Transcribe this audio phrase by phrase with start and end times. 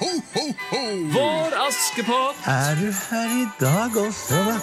[0.00, 0.82] ho, ho, ho!
[1.12, 2.36] Vår Askepott!
[2.46, 4.56] Er du her i dag også, da?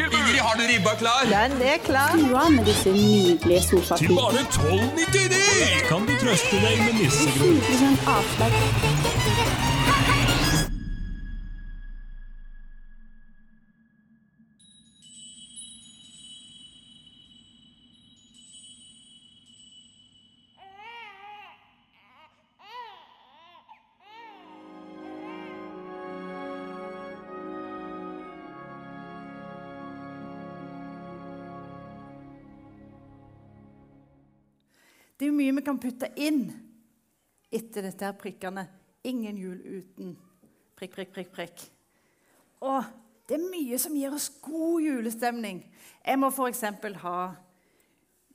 [0.00, 1.20] Ingrid, har du ribba klar?
[1.24, 2.10] Den er klar.
[2.18, 3.60] Stua med disse nydelige
[3.96, 7.60] Til bare 12,99 kan du trøste deg med nissegrunn?
[7.60, 9.49] 10 avslag.
[35.20, 36.46] Det er jo mye vi kan putte inn
[37.52, 38.62] etter dette her prikkene.
[39.04, 40.14] Ingen jul uten
[40.78, 41.64] prikk, prikk, prikk, prikk.
[42.64, 42.86] Og
[43.28, 45.60] det er mye som gir oss god julestemning.
[46.00, 46.64] Jeg må f.eks.
[47.04, 47.18] ha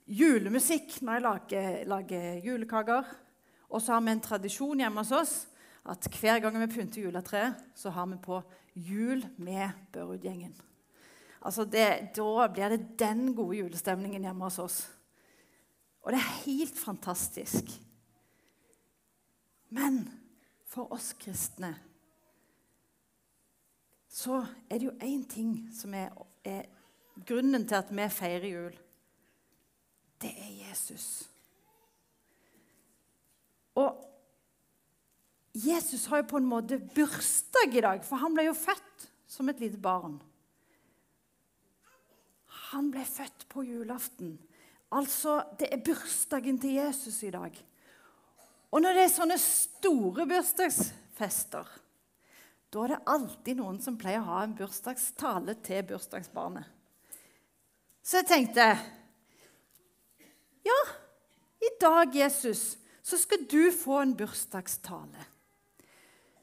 [0.06, 3.10] julemusikk når jeg lager, lager julekaker.
[3.66, 5.36] Og så har vi en tradisjon hjemme hos oss
[5.90, 8.42] at hver gang vi pynter juletreet, så har vi på
[8.74, 10.54] 'Jul med Børud-gjengen'.
[11.42, 14.95] Altså da blir det den gode julestemningen hjemme hos oss.
[16.06, 17.70] Og det er helt fantastisk.
[19.74, 20.04] Men
[20.70, 21.74] for oss kristne
[24.16, 24.38] så
[24.70, 26.14] er det jo én ting som er,
[26.46, 26.62] er
[27.26, 28.78] grunnen til at vi feirer jul.
[30.22, 31.26] Det er Jesus.
[33.76, 33.98] Og
[35.52, 39.50] Jesus har jo på en måte bursdag i dag, for han ble jo født som
[39.52, 40.16] et lite barn.
[42.70, 44.38] Han ble født på julaften.
[44.96, 47.56] Altså, det er bursdagen til Jesus i dag.
[48.72, 51.68] Og når det er sånne store bursdagsfester,
[52.72, 56.66] da er det alltid noen som pleier å ha en bursdagstale til bursdagsbarnet.
[58.06, 58.66] Så jeg tenkte
[60.66, 60.80] Ja,
[61.62, 65.28] i dag, Jesus, så skal du få en bursdagstale.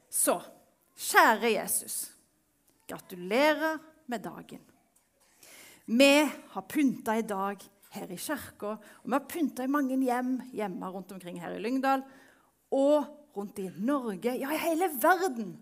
[0.08, 0.38] Så,
[0.96, 1.96] kjære Jesus,
[2.88, 4.62] gratulerer med dagen.
[5.84, 7.60] Vi har pynta i dag
[7.94, 11.62] her i kirka, og vi har pynta i mange hjem hjemme rundt omkring her i
[11.62, 12.04] Lyngdal.
[12.74, 13.06] Og
[13.36, 15.54] rundt i Norge, ja, i hele verden,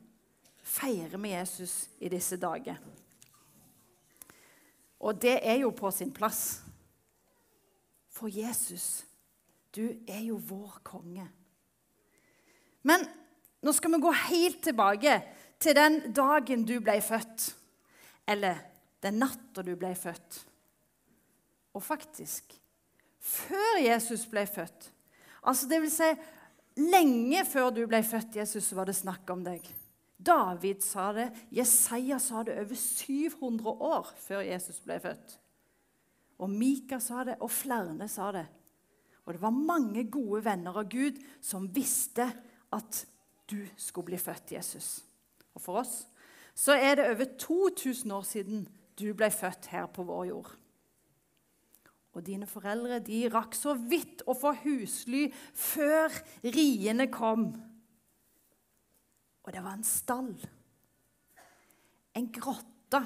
[0.62, 2.78] feirer vi Jesus i disse dager.
[5.02, 6.62] Og det er jo på sin plass.
[8.12, 9.02] For Jesus,
[9.74, 11.26] du er jo vår konge.
[12.86, 13.04] Men
[13.62, 15.16] nå skal vi gå helt tilbake
[15.62, 17.48] til den dagen du ble født.
[18.28, 18.60] Eller
[19.02, 20.42] den natta du ble født.
[21.72, 22.52] Og faktisk
[23.22, 24.90] før Jesus ble født.
[25.46, 26.08] Altså det vil si,
[26.78, 29.64] lenge før du ble født, Jesus, var det snakk om deg.
[30.22, 35.38] David sa det, Jesaja sa det over 700 år før Jesus ble født.
[36.42, 38.46] Og Mika sa det, og flere sa det.
[39.24, 42.26] Og det var mange gode venner av Gud som visste
[42.74, 43.04] at
[43.50, 45.02] du skulle bli født, Jesus.
[45.54, 46.02] Og for oss
[46.54, 48.66] så er det over 2000 år siden
[48.98, 50.50] du ble født her på vår jord.
[52.12, 56.12] Og dine foreldre de rakk så vidt å få husly før
[56.44, 57.46] riene kom.
[59.42, 60.34] Og det var en stall.
[62.12, 63.00] En grotte.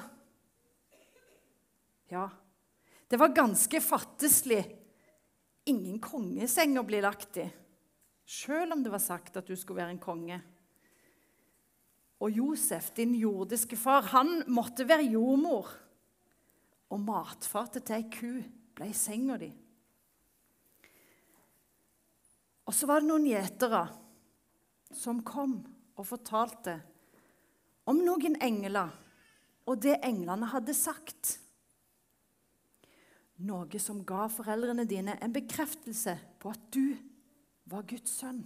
[2.11, 2.27] Ja,
[3.07, 4.65] det var ganske fatteslig.
[5.71, 7.47] Ingen kongeseng å bli lagt i,
[8.27, 10.39] sjøl om det var sagt at du skulle være en konge.
[12.23, 15.73] Og Josef, din jordiske far, han måtte være jordmor.
[16.95, 18.31] Og matfatet til ei ku
[18.77, 19.49] ble i senga di.
[22.67, 23.87] Og så var det noen gjetere
[24.95, 25.59] som kom
[25.97, 26.77] og fortalte
[27.87, 28.91] om noen engler
[29.67, 31.37] og det englene hadde sagt.
[33.47, 36.97] Noe som ga foreldrene dine en bekreftelse på at du
[37.69, 38.45] var Guds sønn.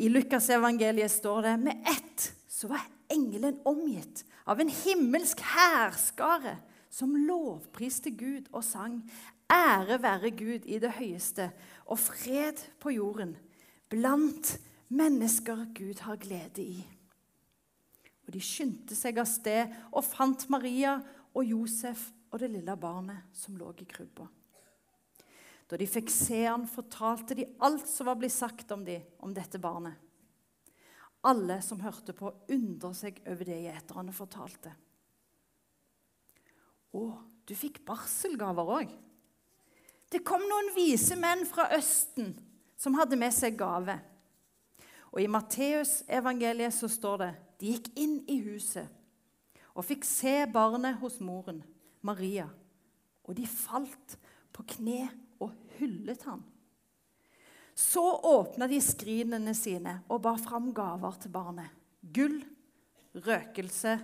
[0.00, 6.56] I Lukasevangeliet står det med ett så var engelen omgitt av en himmelsk hærskare
[6.94, 9.00] som lovpriste Gud og sang
[9.50, 11.50] Ære være Gud i det høyeste
[11.90, 13.34] og fred på jorden
[13.92, 14.54] blant
[14.94, 16.84] mennesker Gud har glede i.
[18.24, 20.96] Og De skyndte seg av sted og fant Maria
[21.34, 24.26] og Josef og det lille barnet som lå i krybba.
[25.70, 29.32] Da de fikk se han, fortalte de alt som var blitt sagt om dem, om
[29.34, 29.96] dette barnet.
[31.24, 34.74] Alle som hørte på, undret seg over det gjeterne fortalte.
[36.94, 37.04] Å,
[37.44, 38.92] du fikk barselgaver òg.
[40.10, 42.34] Det kom noen vise menn fra Østen
[42.78, 43.96] som hadde med seg gave.
[45.14, 48.90] Og I Matteusevangeliet så står det de gikk inn i huset
[49.74, 51.58] og fikk se barnet hos moren,
[52.06, 52.46] Maria.
[53.26, 54.14] Og de falt
[54.54, 55.08] på kne
[55.42, 56.44] og hyllet ham.
[57.74, 61.72] Så åpna de skrinene sine og bar fram gaver til barnet.
[62.14, 62.38] Gull,
[63.18, 63.96] røkelse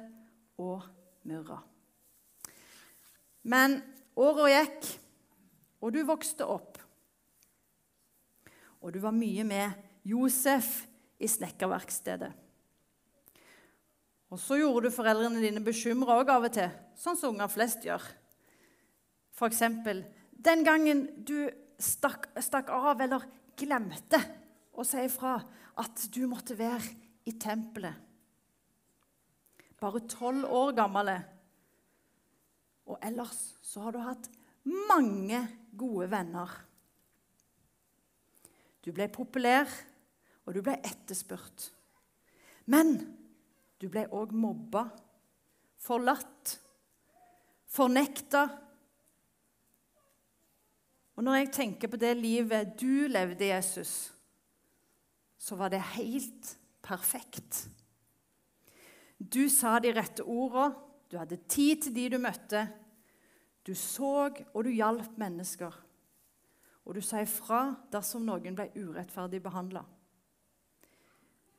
[0.58, 0.88] og
[1.28, 1.60] myrra.
[3.42, 3.80] Men
[4.18, 4.86] åra gikk,
[5.80, 6.78] og du vokste opp.
[8.80, 9.76] Og du var mye med
[10.08, 10.84] Josef
[11.20, 12.30] i snekkerverkstedet.
[14.30, 17.86] Og så gjorde du foreldrene dine bekymra òg av og til, sånn som unger flest
[17.86, 18.04] gjør.
[19.40, 20.02] Eksempel
[20.36, 21.48] den gangen du
[21.80, 23.24] stakk, stakk av eller
[23.56, 24.20] glemte
[24.76, 25.38] å si ifra
[25.80, 26.92] at du måtte være
[27.28, 27.96] i tempelet.
[29.80, 31.10] Bare tolv år gammel.
[32.90, 34.26] Og ellers så har du hatt
[34.66, 35.44] mange
[35.78, 36.50] gode venner.
[38.82, 39.68] Du ble populær,
[40.46, 41.68] og du ble etterspurt.
[42.70, 42.96] Men
[43.80, 44.86] du ble òg mobba,
[45.80, 46.56] forlatt,
[47.70, 48.44] fornekta.
[51.16, 54.10] Og når jeg tenker på det livet du levde, Jesus,
[55.40, 56.54] så var det helt
[56.84, 57.66] perfekt.
[59.20, 60.70] Du sa de rette orda,
[61.10, 62.64] du hadde tid til de du møtte.
[63.66, 65.74] Du så og du hjalp mennesker.
[66.88, 69.84] Og du sa ifra dersom noen ble urettferdig behandla.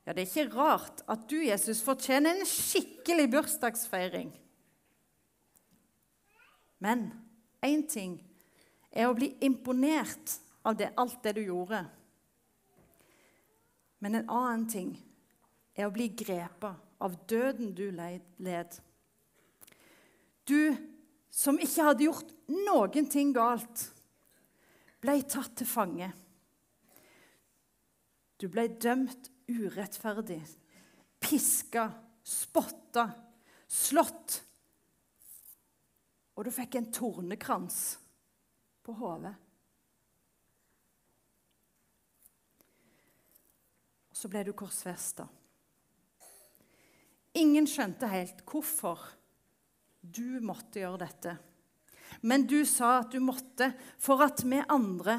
[0.01, 4.31] Ja, det er ikke rart at du, Jesus, fortjener en skikkelig bursdagsfeiring.
[6.81, 7.11] Men
[7.61, 8.17] én ting
[8.89, 11.83] er å bli imponert av det, alt det du gjorde.
[14.01, 14.95] Men en annen ting
[15.77, 18.79] er å bli grepet av døden du led.
[20.49, 20.73] Du
[21.31, 23.85] som ikke hadde gjort noen ting galt,
[25.01, 26.11] ble tatt til fange.
[28.41, 30.41] Du ble dømt urettferdig,
[31.21, 31.87] piska,
[32.25, 33.05] spotta,
[33.69, 34.41] slått.
[36.35, 37.79] Og du fikk en tornekrans
[38.81, 39.33] på hodet.
[44.11, 45.25] Så ble du korsfesta.
[47.39, 49.05] Ingen skjønte helt hvorfor
[50.01, 51.37] du måtte gjøre dette.
[52.21, 53.71] Men du sa at du måtte
[54.01, 55.17] for at vi andre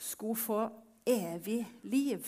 [0.00, 0.60] skulle få
[1.08, 2.24] evig liv.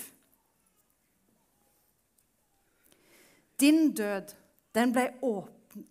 [3.61, 4.35] Din død
[4.75, 5.11] den ble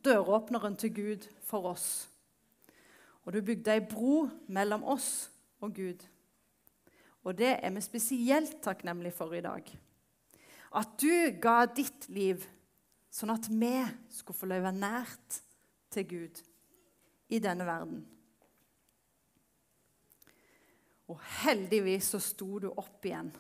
[0.06, 2.10] døråpneren til Gud for oss.
[3.26, 5.30] Og du bygde ei bro mellom oss
[5.62, 6.02] og Gud.
[7.24, 9.62] Og det er vi spesielt takknemlige for i dag.
[10.74, 12.42] At du ga ditt liv
[13.12, 13.76] sånn at vi
[14.10, 15.42] skulle få leve nært
[15.92, 16.42] til Gud
[17.32, 18.02] i denne verden.
[21.12, 23.32] Og heldigvis så sto du opp igjen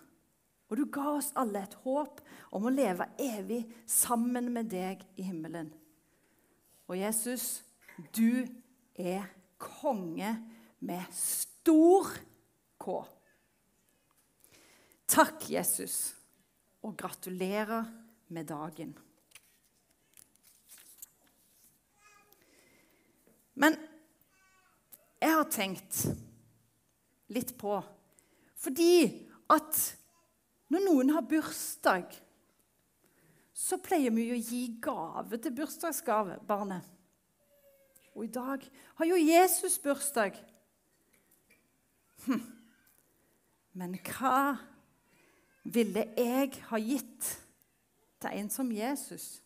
[0.72, 2.22] og du ga oss alle et håp
[2.56, 5.68] om å leve evig sammen med deg i himmelen.
[6.88, 7.60] Og Jesus,
[8.16, 8.48] du
[8.96, 9.28] er
[9.60, 10.32] konge
[10.80, 12.08] med stor
[12.80, 12.96] K.
[15.12, 16.14] Takk, Jesus,
[16.88, 17.92] og gratulerer
[18.32, 18.96] med dagen.
[23.62, 23.78] Men
[25.22, 26.02] jeg har tenkt
[27.32, 27.78] litt på
[28.62, 28.94] Fordi
[29.52, 29.78] at
[30.72, 32.06] når noen har bursdag,
[33.52, 36.86] så pleier vi å gi gave til bursdagsgavebarnet.
[38.16, 38.64] Og i dag
[38.98, 40.38] har jo Jesus bursdag.
[42.26, 42.42] Hm.
[43.76, 44.56] Men hva
[45.64, 47.30] ville jeg ha gitt
[48.22, 49.42] til en som Jesus?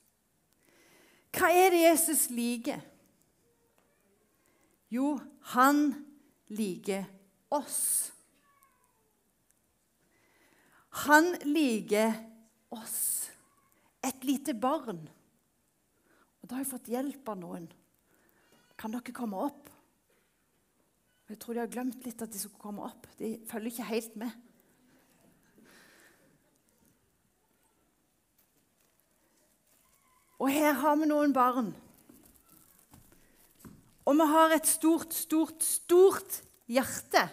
[1.35, 2.85] Hva er det Jesus liker?
[4.93, 5.15] Jo,
[5.55, 5.87] han
[6.53, 7.05] liker
[7.53, 8.11] oss.
[11.05, 12.13] Han liker
[12.71, 13.29] oss,
[14.05, 15.01] et lite barn.
[16.41, 17.65] Og Da har jeg fått hjelp av noen.
[18.77, 19.71] Kan dere komme opp?
[21.25, 23.07] Jeg tror de har glemt litt at de skulle komme opp.
[23.17, 24.35] De følger ikke helt med.
[30.37, 31.71] Og her har vi noen barn.
[34.05, 37.25] Og vi har et stort, stort, stort hjerte.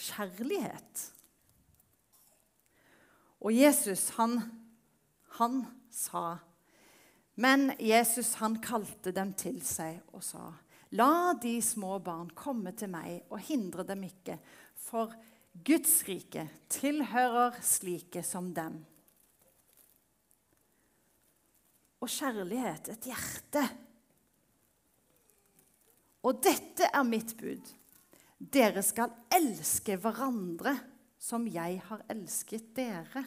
[0.00, 1.06] kjærlighet.
[3.40, 4.40] Og Jesus, han,
[5.38, 6.38] han sa
[7.40, 10.50] Men Jesus, han kalte dem til seg og sa
[10.98, 14.40] La de små barn komme til meg, og hindre dem ikke,
[14.74, 15.14] for
[15.54, 18.80] Guds rike tilhører slike som dem.
[22.00, 23.64] Og kjærlighet, et hjerte.
[26.24, 27.76] Og dette er mitt bud
[28.40, 30.72] dere skal elske hverandre
[31.20, 33.22] som jeg har elsket dere.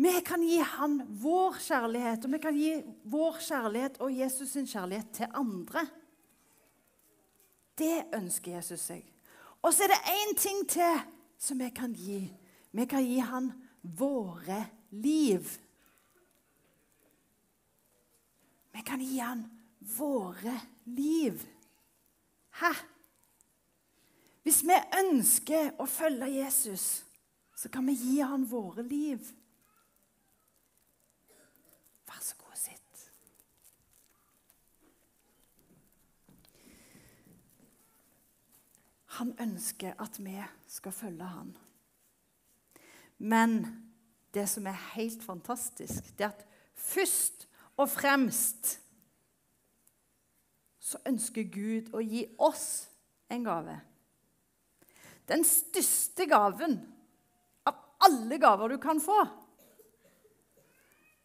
[0.00, 2.70] Vi kan gi han vår kjærlighet, og vi kan gi
[3.12, 5.84] vår kjærlighet og Jesus sin kjærlighet til andre.
[7.76, 9.04] Det ønsker Jesus seg.
[9.60, 11.02] Og så er det én ting til
[11.40, 12.22] som vi kan gi.
[12.72, 13.52] Vi kan gi han
[13.82, 15.44] våre liv.
[18.70, 19.44] Vi kan gi han
[19.98, 21.42] våre liv.
[22.60, 22.72] Hæ?
[24.42, 27.02] Hvis vi ønsker å følge Jesus,
[27.56, 29.20] så kan vi gi han våre liv.
[32.08, 33.04] Vær så god, sitt.
[39.20, 40.38] Han ønsker at vi
[40.72, 41.52] skal følge han.
[43.20, 43.60] Men
[44.32, 47.49] det som er helt fantastisk, det er at først
[47.80, 48.76] og fremst
[50.90, 52.66] så ønsker Gud å gi oss
[53.30, 53.76] en gave.
[55.30, 56.80] Den største gaven
[57.68, 59.22] av alle gaver du kan få,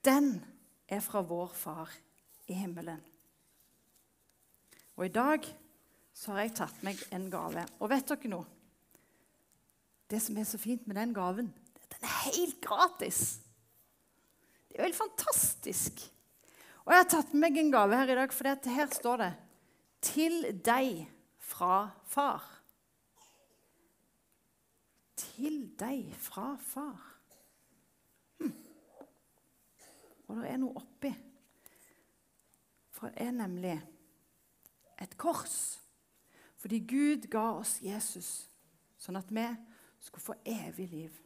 [0.06, 0.36] den
[0.86, 1.94] er fra vår Far
[2.46, 3.02] i himmelen.
[4.96, 5.48] Og i dag
[6.16, 7.66] så har jeg tatt meg en gave.
[7.82, 8.46] Og vet dere noe?
[10.06, 11.50] Det som er så fint med den gaven,
[11.90, 13.40] den er helt gratis.
[14.70, 16.06] Det er jo helt fantastisk.
[16.86, 19.34] Og jeg har tatt med meg en gave her i dag, for her står det
[20.02, 21.08] 'Til deg
[21.40, 22.62] fra far'.
[25.16, 27.02] Til deg fra far.
[28.40, 28.54] Hm.
[30.28, 31.16] Og det er noe oppi.
[32.92, 33.82] For det er nemlig
[35.02, 35.82] et kors.
[36.58, 38.50] Fordi Gud ga oss Jesus,
[38.98, 39.46] sånn at vi
[40.00, 41.22] skulle få evig liv.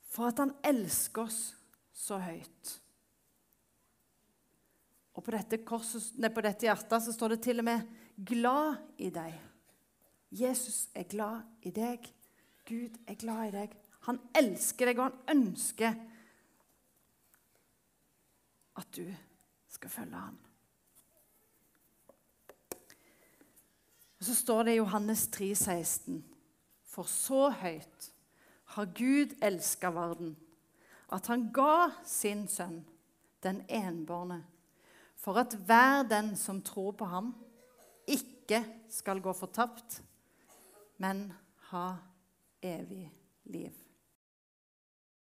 [0.00, 1.56] For at han elsker oss
[1.92, 2.83] så høyt.
[5.14, 7.84] Og på dette, korset, nei, på dette hjertet så står det til og med
[8.16, 9.42] 'glad i deg'.
[10.30, 12.14] Jesus er glad i deg.
[12.66, 13.76] Gud er glad i deg.
[14.00, 15.94] Han elsker deg, og han ønsker
[18.76, 19.06] at du
[19.68, 20.38] skal følge ham.
[24.18, 26.24] Og Så står det i Johannes 3, 16,
[26.82, 28.10] For så høyt
[28.64, 30.36] har Gud elska verden,
[31.12, 32.84] at han ga sin sønn,
[33.42, 34.40] den enbårne,
[35.24, 37.32] for at hver den som tror på ham,
[38.06, 38.60] ikke
[38.92, 40.02] skal gå fortapt,
[41.00, 41.30] men
[41.70, 41.86] ha
[42.62, 43.08] evig
[43.48, 43.83] liv.